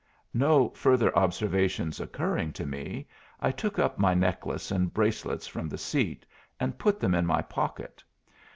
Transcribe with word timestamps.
No 0.33 0.69
further 0.69 1.15
observations 1.15 1.99
occurring 1.99 2.53
to 2.53 2.65
me, 2.65 3.07
I 3.39 3.51
took 3.51 3.77
up 3.77 3.99
my 3.99 4.15
necklace 4.15 4.71
and 4.71 4.91
bracelets 4.91 5.45
from 5.45 5.69
the 5.69 5.77
seat 5.77 6.25
and 6.59 6.79
put 6.79 6.99
them 6.99 7.13
in 7.13 7.27
my 7.27 7.43
pocket. 7.43 8.03